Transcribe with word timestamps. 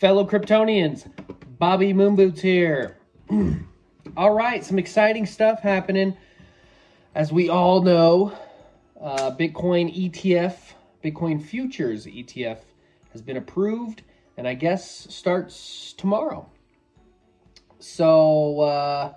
fellow 0.00 0.26
Kryptonians. 0.26 1.06
Bobby 1.58 1.92
Moonboots 1.92 2.40
here. 2.40 2.96
all 4.16 4.32
right, 4.32 4.64
some 4.64 4.78
exciting 4.78 5.26
stuff 5.26 5.60
happening. 5.60 6.16
As 7.14 7.30
we 7.30 7.50
all 7.50 7.82
know, 7.82 8.32
uh, 8.98 9.30
Bitcoin 9.36 9.94
ETF, 9.94 10.56
Bitcoin 11.04 11.42
Futures 11.42 12.06
ETF, 12.06 12.58
has 13.12 13.20
been 13.20 13.36
approved 13.36 14.02
and 14.38 14.48
I 14.48 14.54
guess 14.54 15.06
starts 15.14 15.92
tomorrow. 15.92 16.48
So, 17.78 18.60
uh, 18.60 19.14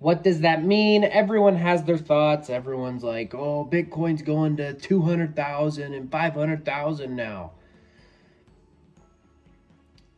what 0.00 0.22
does 0.22 0.40
that 0.40 0.64
mean? 0.64 1.04
Everyone 1.04 1.56
has 1.56 1.84
their 1.84 1.96
thoughts. 1.96 2.50
Everyone's 2.50 3.02
like, 3.02 3.34
oh, 3.34 3.66
Bitcoin's 3.70 4.20
going 4.20 4.58
to 4.58 4.74
200,000 4.74 5.94
and 5.94 6.12
500,000 6.12 7.16
now. 7.16 7.52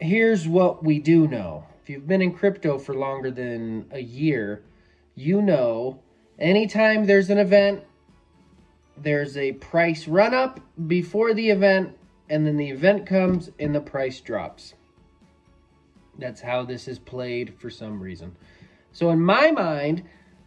Here's 0.00 0.46
what 0.46 0.84
we 0.84 1.00
do 1.00 1.26
know. 1.26 1.64
If 1.82 1.90
you've 1.90 2.06
been 2.06 2.22
in 2.22 2.32
crypto 2.32 2.78
for 2.78 2.94
longer 2.94 3.32
than 3.32 3.86
a 3.90 3.98
year, 3.98 4.62
you 5.16 5.42
know 5.42 6.00
anytime 6.38 7.06
there's 7.06 7.30
an 7.30 7.38
event, 7.38 7.82
there's 8.96 9.36
a 9.36 9.52
price 9.52 10.06
run 10.06 10.34
up 10.34 10.60
before 10.86 11.34
the 11.34 11.50
event, 11.50 11.96
and 12.30 12.46
then 12.46 12.56
the 12.56 12.70
event 12.70 13.06
comes 13.06 13.50
and 13.58 13.74
the 13.74 13.80
price 13.80 14.20
drops. 14.20 14.74
That's 16.16 16.40
how 16.40 16.64
this 16.64 16.86
is 16.86 16.98
played 16.98 17.54
for 17.58 17.70
some 17.70 18.00
reason. 18.00 18.36
So 18.92 19.10
in 19.10 19.20
my 19.20 19.50
mind, 19.50 20.04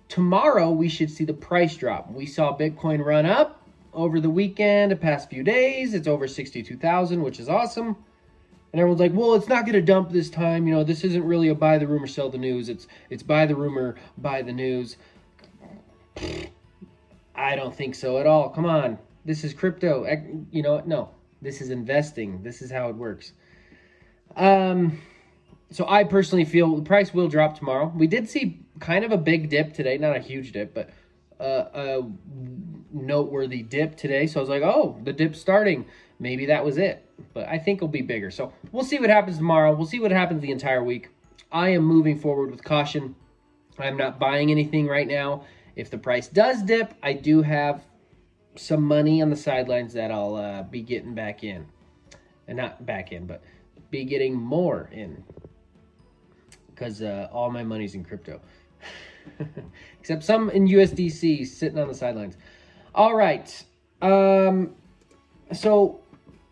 tomorrow 0.08 0.70
we 0.70 0.88
should 0.88 1.10
see 1.10 1.26
the 1.26 1.34
price 1.34 1.76
drop. 1.76 2.10
We 2.12 2.26
saw 2.26 2.58
Bitcoin 2.58 3.04
run 3.04 3.26
up 3.26 3.62
over 3.94 4.22
the 4.22 4.30
weekend, 4.30 4.92
the 4.92 4.96
past 4.96 5.30
few 5.30 5.44
days. 5.44 5.94
It's 5.94 6.08
over 6.08 6.28
62,000, 6.28 7.22
which 7.22 7.40
is 7.40 7.50
awesome. 7.50 7.98
And 8.72 8.80
everyone's 8.80 9.02
like, 9.02 9.14
"Well, 9.14 9.34
it's 9.34 9.48
not 9.48 9.66
going 9.66 9.74
to 9.74 9.82
dump 9.82 10.12
this 10.12 10.30
time. 10.30 10.68
You 10.68 10.76
know, 10.76 10.84
this 10.84 11.04
isn't 11.04 11.24
really 11.24 11.50
a 11.50 11.56
buy 11.56 11.78
the 11.78 11.88
rumor, 11.88 12.08
sell 12.08 12.30
the 12.30 12.38
news. 12.38 12.70
It's 12.70 12.88
it's 13.10 13.24
buy 13.24 13.46
the 13.46 13.56
rumor, 13.56 13.96
buy 14.18 14.42
the 14.42 14.54
news." 14.54 14.98
I 17.36 17.56
don't 17.56 17.76
think 17.76 17.96
so 17.96 18.18
at 18.18 18.28
all. 18.28 18.50
Come 18.50 18.66
on. 18.66 18.98
This 19.26 19.44
is 19.44 19.54
crypto. 19.54 20.06
You 20.52 20.62
know, 20.62 20.82
no. 20.86 21.10
This 21.42 21.62
is 21.62 21.70
investing. 21.70 22.44
This 22.44 22.62
is 22.62 22.72
how 22.72 22.90
it 22.90 22.96
works. 22.96 23.34
Um 24.36 25.02
so 25.72 25.88
I 25.88 26.04
personally 26.04 26.46
feel 26.46 26.76
the 26.76 26.84
price 26.84 27.14
will 27.14 27.30
drop 27.30 27.58
tomorrow. 27.58 27.92
We 27.96 28.06
did 28.06 28.30
see 28.30 28.60
kind 28.80 29.06
of 29.06 29.12
a 29.12 29.18
big 29.18 29.50
dip 29.50 29.74
today, 29.74 29.98
not 29.98 30.16
a 30.16 30.20
huge 30.20 30.52
dip, 30.52 30.74
but 30.74 30.90
uh, 31.42 31.70
a 31.74 32.04
noteworthy 32.94 33.64
dip 33.64 33.96
today. 33.96 34.28
So 34.28 34.40
I 34.40 34.42
was 34.42 34.50
like, 34.50 34.64
oh, 34.64 35.00
the 35.04 35.14
dip's 35.14 35.40
starting. 35.40 35.86
Maybe 36.20 36.46
that 36.48 36.64
was 36.64 36.78
it. 36.78 37.06
But 37.34 37.48
I 37.48 37.58
think 37.58 37.78
it'll 37.78 37.88
be 37.88 38.02
bigger. 38.02 38.32
So 38.32 38.54
we'll 38.72 38.84
see 38.84 39.00
what 39.00 39.10
happens 39.10 39.38
tomorrow. 39.38 39.74
We'll 39.74 39.88
see 39.88 40.00
what 40.00 40.12
happens 40.12 40.42
the 40.42 40.52
entire 40.52 40.84
week. 40.84 41.10
I 41.52 41.70
am 41.70 41.84
moving 41.84 42.20
forward 42.20 42.52
with 42.52 42.64
caution. 42.64 43.16
I'm 43.80 43.98
not 43.98 44.20
buying 44.20 44.52
anything 44.52 44.88
right 44.88 45.08
now. 45.08 45.46
If 45.76 45.90
the 45.90 45.98
price 45.98 46.28
does 46.28 46.62
dip, 46.64 46.94
I 47.02 47.14
do 47.14 47.42
have 47.42 47.84
some 48.56 48.84
money 48.84 49.22
on 49.22 49.30
the 49.30 49.36
sidelines 49.36 49.94
that 49.94 50.12
I'll 50.12 50.36
uh, 50.36 50.64
be 50.64 50.82
getting 50.82 51.16
back 51.16 51.44
in. 51.44 51.66
And 52.48 52.58
not 52.58 52.86
back 52.86 53.12
in, 53.12 53.26
but 53.26 53.42
be 53.92 54.04
getting 54.04 54.36
more 54.36 54.90
in 54.92 55.24
because 56.82 57.02
uh, 57.04 57.28
all 57.32 57.52
my 57.52 57.64
money's 57.64 57.94
in 57.94 58.04
crypto. 58.04 58.42
Except 60.00 60.24
some 60.24 60.50
in 60.50 60.68
USDC 60.68 61.46
sitting 61.48 61.80
on 61.80 61.88
the 61.88 61.94
sidelines. 61.94 62.38
All 62.94 63.16
right. 63.16 63.64
Um, 64.02 64.76
so, 65.54 66.02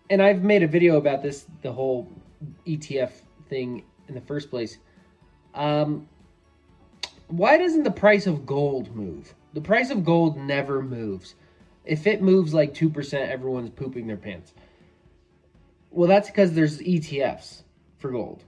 and 0.10 0.22
I've 0.22 0.44
made 0.44 0.64
a 0.64 0.68
video 0.68 0.98
about 0.98 1.22
this, 1.22 1.46
the 1.62 1.72
whole 1.72 2.12
ETF 2.66 3.12
thing 3.50 3.84
in 4.08 4.16
the 4.16 4.22
first 4.22 4.50
place. 4.50 4.78
Um, 5.54 6.08
why 7.28 7.58
doesn't 7.58 7.84
the 7.84 7.92
price 7.92 8.28
of 8.28 8.46
gold 8.46 8.96
move? 8.96 9.34
The 9.54 9.62
price 9.62 9.90
of 9.90 10.04
gold 10.04 10.38
never 10.38 10.82
moves. 10.82 11.36
If 11.86 12.08
it 12.08 12.22
moves 12.22 12.54
like 12.54 12.74
2%, 12.74 13.14
everyone's 13.14 13.70
pooping 13.70 14.08
their 14.08 14.18
pants. 14.18 14.54
Well, 15.92 16.08
that's 16.08 16.30
because 16.30 16.54
there's 16.54 16.80
ETFs 16.80 17.64
for 17.98 18.12
gold 18.12 18.44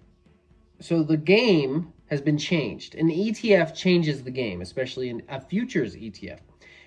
so 0.82 1.04
the 1.04 1.18
game 1.18 1.94
has 2.10 2.22
been 2.22 2.38
changed. 2.38 2.96
An 2.96 3.10
ETF 3.10 3.74
changes 3.76 4.24
the 4.24 4.32
game, 4.32 4.62
especially 4.62 5.10
in 5.10 5.24
a 5.30 5.40
futures 5.40 5.96
ETF. 5.96 6.40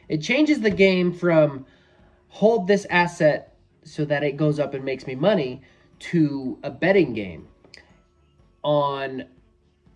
It 0.09 0.19
changes 0.19 0.60
the 0.60 0.71
game 0.71 1.12
from 1.12 1.65
hold 2.28 2.66
this 2.66 2.87
asset 2.91 3.56
so 3.84 4.05
that 4.05 4.22
it 4.22 4.37
goes 4.37 4.59
up 4.59 4.75
and 4.75 4.84
makes 4.84 5.06
me 5.06 5.15
money 5.15 5.62
to 5.99 6.59
a 6.62 6.71
betting 6.71 7.15
game 7.15 7.49
on 8.62 9.25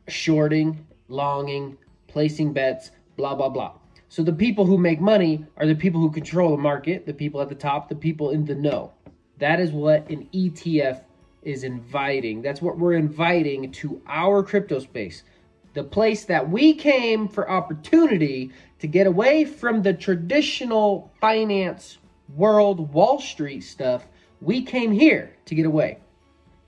shorting, 0.07 0.87
longing, 1.09 1.77
placing 2.07 2.53
bets, 2.53 2.91
blah, 3.17 3.35
blah, 3.35 3.49
blah. 3.49 3.73
So 4.09 4.23
the 4.23 4.33
people 4.33 4.65
who 4.65 4.79
make 4.79 5.01
money 5.01 5.45
are 5.57 5.67
the 5.67 5.75
people 5.75 6.01
who 6.01 6.11
control 6.11 6.53
the 6.53 6.63
market, 6.63 7.05
the 7.05 7.13
people 7.13 7.41
at 7.43 7.49
the 7.49 7.55
top, 7.55 7.89
the 7.89 7.97
people 7.97 8.31
in 8.31 8.45
the 8.45 8.55
know. 8.55 8.93
That 9.39 9.61
is 9.61 9.73
what 9.73 10.09
an 10.09 10.29
ETF 10.33 11.03
is 11.43 11.65
inviting. 11.65 12.43
That's 12.43 12.63
what 12.63 12.79
we're 12.79 12.95
inviting 12.95 13.71
to 13.73 14.01
our 14.07 14.43
crypto 14.43 14.79
space. 14.79 15.23
The 15.75 15.85
place 15.85 16.25
that 16.25 16.49
we 16.49 16.75
came 16.75 17.29
for 17.29 17.51
opportunity 17.51 18.53
to 18.81 18.87
get 18.87 19.07
away 19.07 19.45
from 19.45 19.83
the 19.83 19.93
traditional 19.93 21.13
finance 21.21 21.99
world, 22.35 22.93
Wall 22.93 23.21
Street 23.21 23.61
stuff. 23.61 24.07
We 24.41 24.63
came 24.63 24.93
here 24.93 25.37
to 25.47 25.55
get 25.55 25.67
away. 25.67 25.99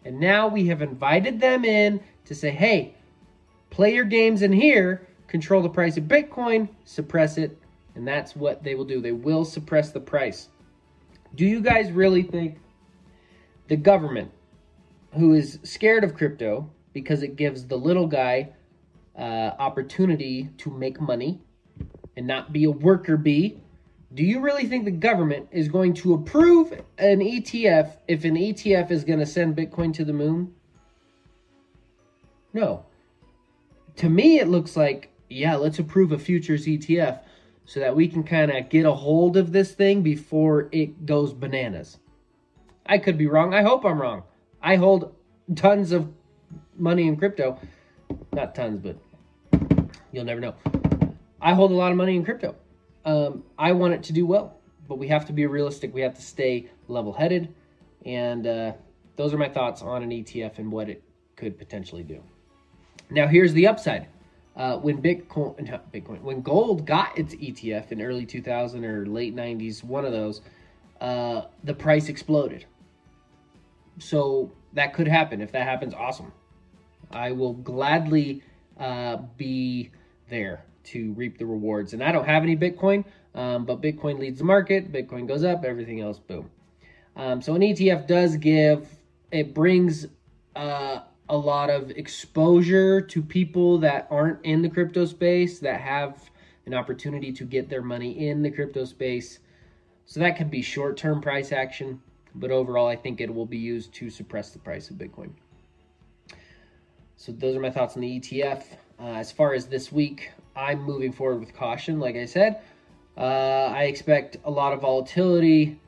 And 0.05 0.19
now 0.19 0.49
we 0.49 0.67
have 0.69 0.83
invited 0.83 1.41
them 1.41 1.65
in 1.65 2.01
to 2.25 2.35
say, 2.35 2.51
hey, 2.51 2.95
play 3.71 3.95
your 3.95 4.05
games 4.05 4.43
in 4.43 4.53
here, 4.53 5.07
control 5.29 5.63
the 5.63 5.69
price 5.69 5.97
of 5.97 6.05
Bitcoin, 6.05 6.69
suppress 6.85 7.39
it. 7.39 7.59
And 7.95 8.07
that's 8.07 8.35
what 8.35 8.63
they 8.63 8.75
will 8.75 8.85
do. 8.85 9.01
They 9.01 9.13
will 9.13 9.45
suppress 9.45 9.91
the 9.91 10.01
price. 10.01 10.49
Do 11.35 11.45
you 11.45 11.61
guys 11.61 11.93
really 11.93 12.23
think 12.23 12.59
the 13.69 13.77
government 13.77 14.31
who 15.17 15.35
is 15.35 15.59
scared 15.63 16.05
of 16.05 16.15
crypto 16.15 16.71
because 16.93 17.23
it 17.23 17.37
gives 17.37 17.67
the 17.67 17.77
little 17.77 18.07
guy 18.07 18.51
uh, 19.17 19.53
opportunity 19.59 20.49
to 20.59 20.71
make 20.71 21.01
money 21.01 21.41
and 22.17 22.27
not 22.27 22.53
be 22.53 22.65
a 22.65 22.71
worker 22.71 23.17
bee. 23.17 23.61
Do 24.13 24.25
you 24.25 24.41
really 24.41 24.67
think 24.67 24.85
the 24.85 24.91
government 24.91 25.49
is 25.53 25.69
going 25.69 25.95
to 25.95 26.15
approve 26.15 26.73
an 26.99 27.21
ETF 27.21 27.97
if 28.09 28.25
an 28.25 28.35
ETF 28.35 28.91
is 28.91 29.05
going 29.05 29.21
to 29.21 29.27
send 29.27 29.57
Bitcoin 29.57 29.95
to 29.95 30.05
the 30.05 30.13
moon? 30.13 30.55
No. 32.53 32.85
To 33.97 34.09
me, 34.09 34.41
it 34.41 34.49
looks 34.49 34.77
like, 34.77 35.11
yeah, 35.29 35.55
let's 35.55 35.79
approve 35.79 36.11
a 36.11 36.19
futures 36.19 36.67
ETF 36.67 37.21
so 37.65 37.79
that 37.79 37.95
we 37.95 38.09
can 38.09 38.25
kind 38.25 38.51
of 38.51 38.69
get 38.69 38.85
a 38.85 38.93
hold 38.93 39.37
of 39.37 39.53
this 39.53 39.73
thing 39.73 40.03
before 40.03 40.69
it 40.73 41.07
goes 41.07 41.33
bananas. 41.33 41.99
I 42.87 42.99
could 42.99 43.17
be 43.17 43.29
wrong. 43.29 43.55
I 43.55 43.63
hope 43.63 43.85
I'm 43.85 44.01
wrong. 44.01 44.25
I 44.63 44.77
hold 44.77 45.15
tons 45.55 45.93
of 45.93 46.09
money 46.77 47.09
in 47.09 47.17
crypto. 47.17 47.59
Not 48.33 48.55
tons, 48.55 48.81
but 48.81 48.97
you'll 50.13 50.25
never 50.25 50.41
know. 50.41 50.55
I 51.41 51.55
hold 51.55 51.71
a 51.71 51.75
lot 51.75 51.91
of 51.91 51.97
money 51.97 52.17
in 52.17 52.25
crypto. 52.25 52.55
Um, 53.05 53.45
I 53.59 53.73
want 53.73 53.95
it 53.95 54.03
to 54.05 54.13
do 54.13 54.27
well, 54.27 54.59
but 54.89 54.99
we 54.99 55.09
have 55.09 55.27
to 55.27 55.33
be 55.33 55.47
realistic. 55.47 55.95
We 55.95 56.03
have 56.03 56.15
to 56.15 56.23
stay 56.23 56.71
level 56.89 57.13
headed. 57.13 57.55
And 58.05 58.47
uh, 58.47 58.73
those 59.17 59.33
are 59.33 59.39
my 59.39 59.49
thoughts 59.49 59.83
on 59.83 60.03
an 60.03 60.11
ETF 60.11 60.59
and 60.59 60.71
what 60.71 60.89
it 60.89 61.03
could 61.37 61.59
potentially 61.59 62.03
do. 62.03 62.23
Now, 63.11 63.27
here's 63.27 63.53
the 63.53 63.67
upside. 63.67 64.09
Uh, 64.57 64.77
when 64.77 65.01
Bitcoin, 65.01 65.81
Bitcoin, 65.93 66.21
when 66.21 66.43
gold 66.43 66.85
got 66.87 67.17
its 67.19 67.35
ETF 67.35 67.93
in 67.93 68.03
early 68.03 68.27
2000 68.27 68.85
or 68.85 69.07
late 69.07 69.35
90s, 69.35 69.83
one 69.83 70.05
of 70.05 70.13
those, 70.13 70.43
uh, 71.01 71.43
the 71.65 71.73
price 71.75 72.09
exploded. 72.09 72.67
So 74.01 74.51
that 74.73 74.95
could 74.95 75.07
happen. 75.07 75.41
If 75.41 75.53
that 75.53 75.63
happens, 75.63 75.95
awesome. 75.95 76.33
I 77.11 77.33
will 77.33 77.55
gladly 77.55 78.43
uh, 78.79 79.19
be 79.37 79.91
there 80.29 80.65
to 80.85 81.13
reap 81.13 81.39
the 81.39 81.47
rewards. 81.47 81.93
And 81.93 82.03
I 82.03 82.13
don't 82.13 82.25
have 82.25 82.43
any 82.43 82.57
Bitcoin, 82.57 83.05
um, 83.35 83.65
but 83.65 83.81
Bitcoin 83.83 84.19
leads 84.19 84.39
the 84.39 84.45
market. 84.45 84.91
Bitcoin 84.93 85.27
goes 85.29 85.45
up, 85.45 85.65
everything 85.65 86.01
else, 86.01 86.19
boom. 86.19 86.51
Um, 87.17 87.43
so 87.43 87.55
an 87.55 87.61
ETF 87.61 88.07
does 88.07 88.37
give, 88.37 88.89
it 89.31 89.53
brings 89.53 90.07
uh, 90.57 91.01
a 91.29 91.37
lot 91.37 91.69
of 91.69 91.91
exposure 91.91 93.01
to 93.01 93.23
people 93.23 93.79
that 93.79 94.07
aren't 94.11 94.45
in 94.45 94.63
the 94.63 94.69
crypto 94.69 95.05
space, 95.05 95.59
that 95.61 95.81
have 95.81 96.31
an 96.67 96.75
opportunity 96.75 97.33
to 97.33 97.45
get 97.45 97.69
their 97.69 97.83
money 97.83 98.29
in 98.29 98.43
the 98.43 98.51
crypto 98.51 98.85
space. 98.85 99.41
So 100.07 100.21
that 100.21 100.37
could 100.37 100.51
be 100.51 100.63
short 100.63 100.97
term 100.97 101.21
price 101.21 101.53
action. 101.53 102.01
But 102.35 102.51
overall, 102.51 102.87
I 102.87 102.97
think 102.97 103.21
it 103.21 103.35
will 103.35 103.47
be 103.47 103.59
used 103.59 103.93
to 103.95 104.11
suppress 104.11 104.51
the 104.51 104.59
price 104.59 104.91
of 104.91 104.97
Bitcoin. 104.97 105.31
So 107.17 107.33
those 107.33 107.57
are 107.57 107.61
my 107.61 107.71
thoughts 107.71 107.97
on 107.97 108.03
the 108.03 108.21
ETF. 108.21 108.65
Uh, 108.99 109.05
as 109.15 109.31
far 109.33 109.53
as 109.55 109.67
this 109.67 109.91
week, 109.93 110.31
I'm 110.57 110.83
moving 110.83 111.13
forward 111.13 111.41
with 111.41 111.55
caution. 111.55 112.01
Like 112.01 112.17
I 112.17 112.25
said, 112.27 112.61
uh, 113.17 113.21
I 113.75 113.85
expect 113.85 114.39
a 114.45 114.51
lot 114.51 114.73
of 114.73 114.81
volatility, 114.83 115.79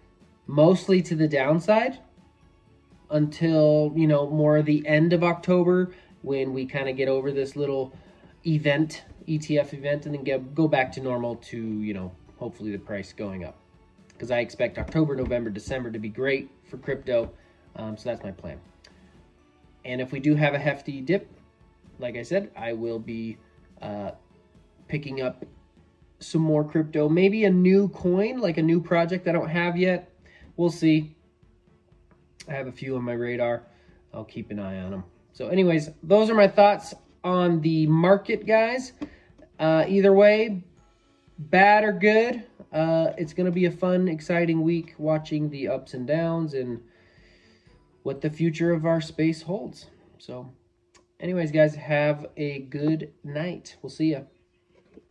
mostly 0.46 1.00
to 1.02 1.14
the 1.14 1.28
downside. 1.28 1.98
until, 3.10 3.92
you 3.94 4.06
know, 4.06 4.28
more 4.28 4.62
the 4.62 4.86
end 4.86 5.12
of 5.12 5.22
October 5.22 5.92
when 6.22 6.52
we 6.52 6.66
kind 6.66 6.88
of 6.88 6.96
get 6.96 7.08
over 7.08 7.30
this 7.30 7.56
little 7.56 7.92
event, 8.46 9.04
ETF 9.28 9.74
event, 9.74 10.06
and 10.06 10.14
then 10.14 10.24
get, 10.24 10.54
go 10.54 10.66
back 10.66 10.92
to 10.92 11.00
normal 11.00 11.36
to, 11.36 11.58
you 11.58 11.94
know, 11.94 12.10
hopefully 12.38 12.72
the 12.72 12.78
price 12.78 13.12
going 13.12 13.44
up. 13.44 13.56
Because 14.12 14.30
I 14.30 14.38
expect 14.38 14.78
October, 14.78 15.16
November, 15.16 15.50
December 15.50 15.90
to 15.90 15.98
be 15.98 16.08
great 16.08 16.50
for 16.64 16.76
crypto. 16.76 17.30
Um, 17.76 17.96
so 17.96 18.10
that's 18.10 18.22
my 18.22 18.30
plan. 18.30 18.60
And 19.84 20.00
if 20.00 20.12
we 20.12 20.20
do 20.20 20.34
have 20.34 20.54
a 20.54 20.58
hefty 20.58 21.00
dip, 21.00 21.28
like 21.98 22.16
I 22.16 22.22
said, 22.22 22.50
I 22.56 22.72
will 22.72 22.98
be 22.98 23.38
uh, 23.80 24.12
picking 24.88 25.22
up 25.22 25.44
some 26.20 26.42
more 26.42 26.64
crypto. 26.64 27.08
Maybe 27.08 27.44
a 27.44 27.50
new 27.50 27.88
coin, 27.88 28.38
like 28.38 28.58
a 28.58 28.62
new 28.62 28.80
project 28.80 29.26
I 29.26 29.32
don't 29.32 29.48
have 29.48 29.76
yet. 29.76 30.12
We'll 30.56 30.70
see. 30.70 31.16
I 32.48 32.52
have 32.52 32.66
a 32.66 32.72
few 32.72 32.96
on 32.96 33.02
my 33.02 33.12
radar. 33.12 33.64
I'll 34.14 34.24
keep 34.24 34.50
an 34.50 34.58
eye 34.58 34.80
on 34.80 34.90
them. 34.90 35.04
So 35.32 35.48
anyways, 35.48 35.90
those 36.02 36.28
are 36.30 36.34
my 36.34 36.48
thoughts 36.48 36.94
on 37.24 37.60
the 37.60 37.86
market, 37.86 38.46
guys. 38.46 38.92
Uh, 39.58 39.84
either 39.88 40.12
way, 40.12 40.62
bad 41.38 41.84
or 41.84 41.92
good, 41.92 42.44
uh, 42.72 43.12
it's 43.18 43.32
going 43.32 43.46
to 43.46 43.52
be 43.52 43.66
a 43.66 43.70
fun, 43.70 44.08
exciting 44.08 44.62
week 44.62 44.94
watching 44.98 45.50
the 45.50 45.68
ups 45.68 45.94
and 45.94 46.06
downs 46.06 46.54
and 46.54 46.80
what 48.02 48.20
the 48.20 48.30
future 48.30 48.72
of 48.72 48.84
our 48.86 49.00
space 49.00 49.42
holds. 49.42 49.86
So 50.18 50.50
anyways, 51.20 51.52
guys, 51.52 51.74
have 51.74 52.26
a 52.36 52.60
good 52.60 53.12
night. 53.24 53.76
We'll 53.82 53.90
see 53.90 54.10
you. 54.10 54.26